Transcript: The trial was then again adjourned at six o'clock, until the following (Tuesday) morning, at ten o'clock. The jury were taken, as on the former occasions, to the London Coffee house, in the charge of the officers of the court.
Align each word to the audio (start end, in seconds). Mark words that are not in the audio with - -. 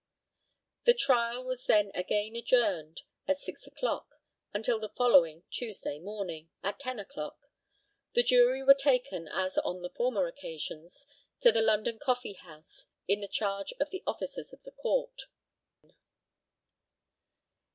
The 0.85 0.95
trial 0.95 1.43
was 1.43 1.67
then 1.67 1.91
again 1.93 2.35
adjourned 2.35 3.03
at 3.27 3.39
six 3.39 3.67
o'clock, 3.67 4.19
until 4.51 4.79
the 4.79 4.89
following 4.89 5.43
(Tuesday) 5.51 5.99
morning, 5.99 6.49
at 6.63 6.79
ten 6.79 6.97
o'clock. 6.97 7.51
The 8.13 8.23
jury 8.23 8.63
were 8.63 8.73
taken, 8.73 9.27
as 9.27 9.59
on 9.59 9.83
the 9.83 9.91
former 9.91 10.25
occasions, 10.25 11.05
to 11.41 11.51
the 11.51 11.61
London 11.61 11.99
Coffee 11.99 12.33
house, 12.33 12.87
in 13.07 13.19
the 13.19 13.27
charge 13.27 13.73
of 13.79 13.91
the 13.91 14.01
officers 14.07 14.51
of 14.51 14.63
the 14.63 14.71
court. 14.71 15.25